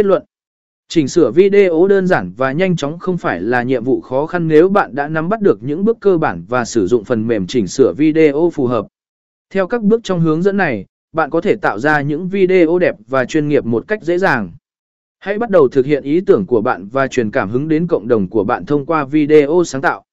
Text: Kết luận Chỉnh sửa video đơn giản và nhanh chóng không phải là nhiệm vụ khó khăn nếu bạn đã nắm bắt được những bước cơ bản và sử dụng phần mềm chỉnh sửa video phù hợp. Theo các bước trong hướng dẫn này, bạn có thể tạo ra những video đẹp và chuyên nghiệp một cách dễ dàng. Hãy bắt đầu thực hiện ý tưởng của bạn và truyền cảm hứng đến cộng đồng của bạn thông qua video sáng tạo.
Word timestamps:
Kết 0.00 0.06
luận 0.06 0.24
Chỉnh 0.88 1.08
sửa 1.08 1.30
video 1.30 1.86
đơn 1.86 2.06
giản 2.06 2.32
và 2.36 2.52
nhanh 2.52 2.76
chóng 2.76 2.98
không 2.98 3.16
phải 3.16 3.40
là 3.40 3.62
nhiệm 3.62 3.84
vụ 3.84 4.00
khó 4.00 4.26
khăn 4.26 4.48
nếu 4.48 4.68
bạn 4.68 4.94
đã 4.94 5.08
nắm 5.08 5.28
bắt 5.28 5.40
được 5.40 5.62
những 5.62 5.84
bước 5.84 5.96
cơ 6.00 6.18
bản 6.18 6.44
và 6.48 6.64
sử 6.64 6.86
dụng 6.86 7.04
phần 7.04 7.26
mềm 7.26 7.46
chỉnh 7.46 7.66
sửa 7.66 7.92
video 7.96 8.50
phù 8.54 8.66
hợp. 8.66 8.86
Theo 9.50 9.66
các 9.66 9.82
bước 9.82 10.00
trong 10.04 10.20
hướng 10.20 10.42
dẫn 10.42 10.56
này, 10.56 10.86
bạn 11.12 11.30
có 11.30 11.40
thể 11.40 11.56
tạo 11.56 11.78
ra 11.78 12.00
những 12.00 12.28
video 12.28 12.78
đẹp 12.78 12.94
và 13.08 13.24
chuyên 13.24 13.48
nghiệp 13.48 13.64
một 13.64 13.88
cách 13.88 14.02
dễ 14.02 14.18
dàng. 14.18 14.52
Hãy 15.18 15.38
bắt 15.38 15.50
đầu 15.50 15.68
thực 15.68 15.86
hiện 15.86 16.02
ý 16.02 16.20
tưởng 16.20 16.46
của 16.46 16.60
bạn 16.60 16.88
và 16.88 17.08
truyền 17.08 17.30
cảm 17.30 17.50
hứng 17.50 17.68
đến 17.68 17.86
cộng 17.86 18.08
đồng 18.08 18.28
của 18.28 18.44
bạn 18.44 18.66
thông 18.66 18.86
qua 18.86 19.04
video 19.04 19.62
sáng 19.66 19.82
tạo. 19.82 20.04